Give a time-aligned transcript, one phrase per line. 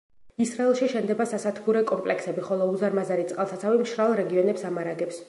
[0.43, 5.19] ისრაელში შენდება სასათბურე კომპლექსები, ხოლო უზარმაზარი წყალსაცავი მშრალ რეგიონებს ამარაგებს.